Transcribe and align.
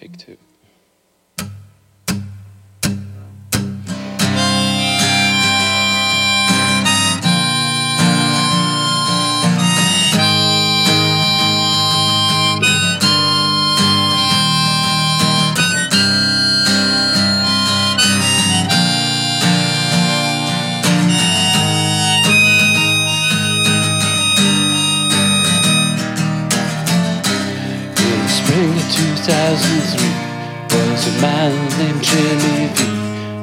Take 0.00 0.16
two. 0.16 0.49
Spring 28.60 28.76
of 28.76 28.92
2003 28.92 30.04
was 30.68 31.06
a 31.08 31.14
man 31.22 31.52
named 31.80 32.02
Jimmy 32.04 32.68
V. 32.76 32.80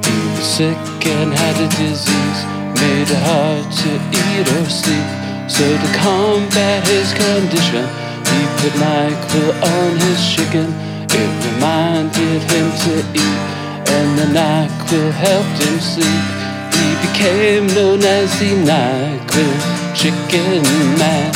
He 0.06 0.18
was 0.38 0.46
sick 0.46 1.06
and 1.10 1.34
had 1.34 1.58
a 1.58 1.70
disease, 1.74 2.42
made 2.78 3.10
it 3.10 3.24
hard 3.26 3.66
to 3.82 3.90
eat 4.14 4.46
or 4.46 4.66
sleep. 4.70 5.10
So 5.50 5.66
to 5.66 5.90
combat 5.98 6.86
his 6.86 7.14
condition, 7.18 7.86
he 8.30 8.40
put 8.62 8.74
NyQuil 8.78 9.52
on 9.58 9.92
his 10.06 10.22
chicken. 10.22 10.70
It 11.10 11.30
reminded 11.50 12.42
him 12.54 12.68
to 12.86 12.94
eat, 13.18 13.40
and 13.90 14.10
the 14.20 14.28
NyQuil 14.38 15.12
helped 15.12 15.58
him 15.66 15.80
sleep. 15.80 16.26
He 16.78 16.90
became 17.08 17.66
known 17.74 18.04
as 18.04 18.30
the 18.38 18.54
NyQuil 18.70 19.56
Chicken 19.98 20.62
Man. 21.02 21.32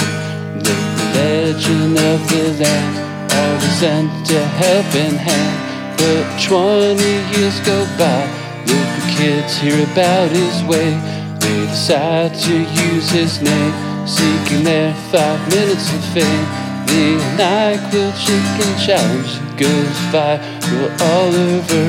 The 0.66 0.76
legend 1.16 1.98
of 1.98 2.20
the 2.30 2.64
land 2.64 3.11
always 3.34 3.74
sent 3.80 4.30
a 4.32 4.44
helping 4.62 5.18
hand. 5.18 5.58
But 5.98 6.26
20 6.42 7.02
years 7.34 7.60
go 7.62 7.86
by, 7.98 8.22
local 8.66 9.06
kids 9.16 9.58
hear 9.58 9.84
about 9.92 10.30
his 10.32 10.64
way. 10.64 10.92
They 11.40 11.66
decide 11.68 12.34
to 12.48 12.56
use 12.90 13.10
his 13.10 13.42
name, 13.42 13.74
seeking 14.08 14.64
their 14.64 14.94
five 15.12 15.40
minutes 15.50 15.94
of 15.94 16.04
fame. 16.14 16.46
The 16.92 17.20
NyQuil 17.40 18.12
Chicken 18.26 18.72
Challenge 18.86 19.34
goes 19.56 19.98
viral 20.12 20.90
all 21.12 21.32
over. 21.34 21.86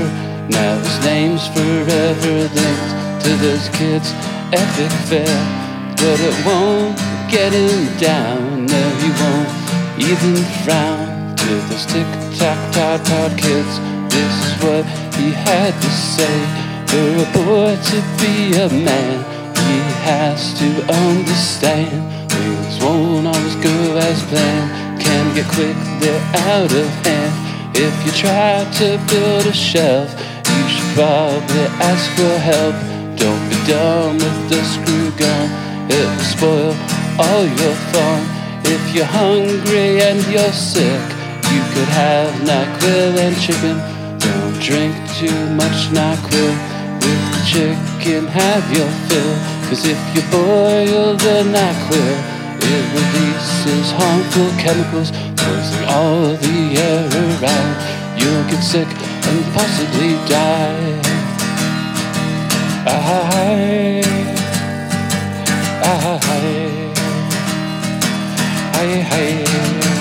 Now 0.49 0.79
his 0.79 0.99
name's 1.05 1.47
forever 1.49 2.35
linked 2.59 2.91
to 3.25 3.31
those 3.45 3.69
kids' 3.71 4.13
epic 4.53 4.93
fail. 5.09 5.43
But 5.97 6.19
it 6.21 6.37
won't 6.45 6.99
get 7.31 7.53
him 7.53 7.97
down, 7.99 8.67
no, 8.67 8.83
he 9.01 9.11
won't 9.21 9.63
even 9.99 10.37
frown 10.65 11.02
to 11.53 11.59
those 11.69 11.85
tick 11.85 12.07
tock 12.39 12.59
Tide 12.73 13.05
Pod 13.05 13.33
kids. 13.37 13.75
This 14.09 14.35
is 14.47 14.53
what 14.65 14.85
he 15.17 15.33
had 15.33 15.73
to 15.85 15.91
say. 16.17 16.37
For 16.89 17.09
a 17.25 17.29
boy 17.45 17.77
to 17.91 17.99
be 18.21 18.57
a 18.57 18.69
man, 18.89 19.17
he 19.69 19.79
has 20.09 20.55
to 20.61 20.69
understand. 21.05 22.01
Things 22.33 22.83
won't 22.83 23.27
always 23.27 23.57
go 23.57 23.77
as 24.09 24.23
planned, 24.31 25.01
can 25.01 25.25
get 25.35 25.47
quick, 25.53 25.77
they're 26.01 26.25
out 26.53 26.73
of 26.73 26.89
hand. 27.05 27.35
If 27.77 27.95
you 28.05 28.13
try 28.13 28.65
to 28.81 28.89
build 29.11 29.45
a 29.47 29.53
shelf, 29.53 30.09
you 30.55 30.65
should 30.73 30.91
probably 30.97 31.67
ask 31.91 32.05
for 32.17 32.35
help. 32.51 32.77
Don't 33.17 33.45
be 33.51 33.59
dumb 33.69 34.15
with 34.17 34.41
the 34.49 34.61
screw 34.73 35.11
gun, 35.21 35.49
it 35.91 36.07
will 36.09 36.29
spoil 36.35 36.75
all 37.21 37.45
your 37.45 37.77
fun. 37.93 38.21
If 38.65 38.95
you're 38.95 39.05
hungry 39.05 40.01
and 40.01 40.19
you're 40.33 40.53
sick, 40.53 41.22
you 41.53 41.63
could 41.75 41.89
have 41.89 42.33
NyQuil 42.49 43.13
and 43.25 43.37
chicken. 43.37 43.77
Don't 44.19 44.57
drink 44.61 44.95
too 45.21 45.39
much 45.61 45.79
NyQuil 45.93 46.53
with 47.03 47.23
the 47.33 47.41
chicken, 47.53 48.27
have 48.27 48.65
your 48.77 48.91
fill. 49.09 49.35
Cause 49.69 49.85
if 49.85 50.01
you 50.15 50.23
boil 50.33 51.15
the 51.25 51.37
NyQuil, 51.57 52.17
it 52.73 52.85
releases 52.97 53.87
harmful 54.01 54.51
chemicals, 54.65 55.11
poisoning 55.37 55.89
all 55.89 56.37
the 56.47 56.59
air 56.87 57.05
around. 57.25 57.73
You'll 58.19 58.47
get 58.51 58.63
sick 58.63 58.89
and 59.29 59.41
possibly 59.53 60.13
die. 60.29 61.01
I, 62.85 62.97
I, 62.97 64.03
I, 65.85 66.21
I. 66.23 66.73
They've 69.23 69.92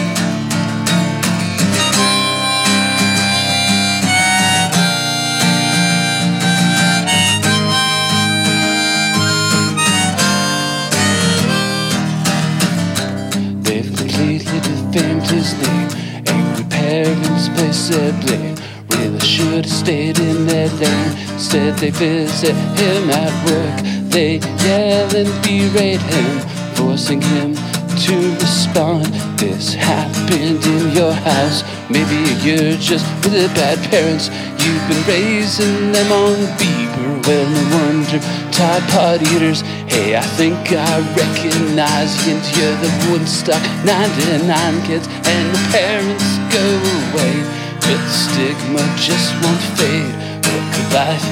place. 17.91 18.59
Really 18.97 19.19
should 19.19 19.65
have 19.65 19.73
stayed 19.73 20.19
in 20.19 20.45
their 20.45 20.69
lane. 20.69 21.11
Instead, 21.33 21.77
they 21.77 21.89
visit 21.91 22.55
him 22.55 23.09
at 23.09 23.33
work. 23.45 24.11
They 24.11 24.39
yell 24.65 25.15
and 25.15 25.31
berate 25.43 26.01
him, 26.01 26.39
forcing 26.75 27.21
him 27.21 27.55
to 27.55 28.15
respond. 28.39 29.05
This 29.37 29.73
happened 29.73 30.63
in 30.65 30.91
your 30.95 31.13
house. 31.13 31.63
Maybe 31.89 32.17
you're 32.43 32.77
just 32.77 33.05
really 33.25 33.47
bad 33.53 33.77
parents. 33.89 34.29
You've 34.63 34.85
been 34.87 35.03
raising 35.07 35.91
them 35.91 36.11
on 36.11 36.35
Bieber. 36.57 37.25
Well, 37.27 37.49
no 37.49 37.63
wonder 37.77 38.19
Tide 38.51 38.83
Pod 38.89 39.21
eaters. 39.21 39.61
Hey, 39.87 40.15
I 40.15 40.21
think 40.21 40.57
I 40.71 40.99
recognize 41.15 42.11
you. 42.27 42.35
You're 42.55 42.77
the 42.81 42.91
Woodstock 43.11 43.61
99 43.85 44.85
kids, 44.85 45.07
and 45.07 45.45
the 45.55 45.63
parents 45.71 46.25
go 46.53 46.65
away. 47.13 47.60
But 47.81 47.97
the 47.97 48.13
stigma 48.13 48.83
just 48.97 49.33
won't 49.41 49.63
fade. 49.77 50.15
What 50.45 50.63
could 50.73 50.89
life 50.93 51.27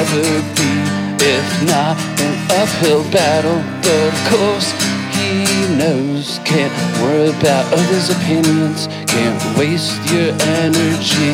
ever 0.00 0.26
be 0.56 0.72
if 1.20 1.48
not 1.68 1.96
an 2.24 2.34
uphill 2.60 3.04
battle? 3.10 3.60
But 3.84 4.08
of 4.08 4.18
course, 4.32 4.68
he 5.14 5.76
knows. 5.76 6.40
Can't 6.44 6.72
worry 7.00 7.28
about 7.30 7.64
others' 7.72 8.10
opinions. 8.10 8.88
Can't 9.06 9.40
waste 9.58 10.00
your 10.10 10.32
energy 10.62 11.30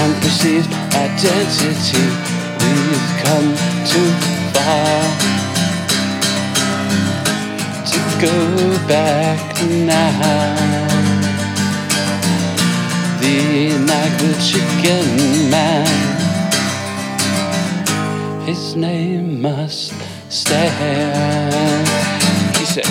on 0.00 0.08
perceived 0.20 0.72
identity. 0.94 2.06
We've 2.60 3.08
come 3.24 3.48
too 3.92 4.10
far 4.54 4.96
to 7.90 7.98
go 8.20 8.88
back 8.88 9.62
now. 9.70 10.95
The 13.26 13.74
NyQuil 13.90 14.38
Chicken 14.38 15.50
Man. 15.50 15.88
His 18.46 18.76
name 18.76 19.42
must 19.42 19.94
stand. 20.28 21.88
He 22.56 22.64
said, 22.64 22.86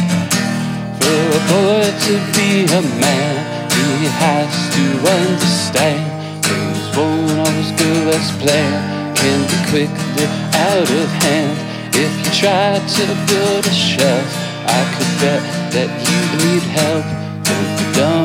For 1.00 1.22
a 1.40 1.42
boy 1.56 1.88
to 1.88 2.14
be 2.36 2.68
a 2.68 2.84
man, 3.00 3.36
he 3.72 4.12
has 4.20 4.52
to 4.76 4.86
understand. 5.20 6.04
Things 6.44 6.84
won't 6.98 7.40
always 7.40 7.72
go 7.80 7.94
as 8.12 8.28
planned, 8.44 9.16
can 9.16 9.40
be 9.48 9.58
quickly 9.72 10.28
out 10.68 10.92
of 11.00 11.08
hand. 11.24 11.56
If 11.96 12.12
you 12.26 12.32
try 12.44 12.76
to 12.76 13.04
build 13.32 13.66
a 13.66 13.72
shelf, 13.72 14.28
I 14.68 14.82
could 14.98 15.12
bet 15.24 15.42
that 15.72 15.90
you'd 16.04 16.32
need 16.44 16.64
help. 16.76 17.06
Don't 17.48 17.72
be 17.80 17.86
dumb 17.96 18.25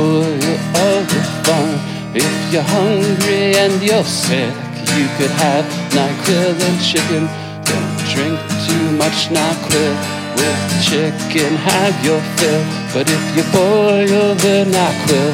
spoil 0.00 0.56
all 0.80 1.00
the 1.12 1.20
fun. 1.44 1.68
If 2.14 2.32
you're 2.52 2.70
hungry 2.78 3.54
and 3.62 3.74
you're 3.82 4.04
sick, 4.04 4.54
you 4.96 5.06
could 5.16 5.34
have 5.44 5.64
NyQuil 5.96 6.56
and 6.68 6.78
chicken. 6.90 7.22
Don't 7.68 7.96
drink 8.12 8.38
too 8.66 8.86
much 9.02 9.18
NyQuil 9.36 9.94
with 10.38 10.62
chicken, 10.88 11.50
have 11.68 11.94
your 12.04 12.20
fill. 12.36 12.62
But 12.94 13.06
if 13.16 13.24
you 13.36 13.44
boil 13.52 14.34
the 14.44 14.56
NyQuil, 14.76 15.30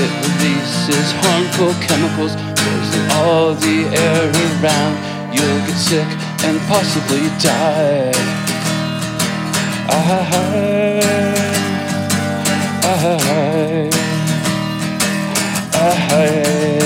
it 0.00 0.10
releases 0.24 1.08
harmful 1.22 1.72
chemicals, 1.86 2.34
poisoning 2.58 3.10
all 3.22 3.54
the 3.54 3.78
air 4.04 4.24
around. 4.50 4.94
You'll 5.34 5.62
get 5.66 5.78
sick 5.90 6.10
and 6.46 6.56
possibly 6.66 7.24
die. 7.38 8.12
I, 9.90 9.92
I, 10.32 10.68
I, 15.80 16.77